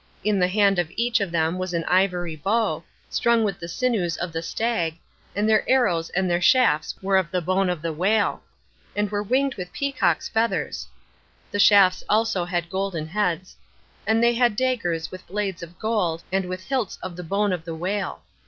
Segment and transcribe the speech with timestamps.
[0.23, 4.17] In the hand of each of them was an ivory bow, strung with the sinews
[4.17, 4.95] of the stag,
[5.35, 8.41] and their arrows and their shafts were of the bone of the whale,
[8.95, 10.87] and were winged with peacock's feathers.
[11.51, 13.57] The shafts also had golden heads.
[14.07, 17.63] And they had daggers with blades of gold, and with hilts of the bone of
[17.63, 18.23] the whale.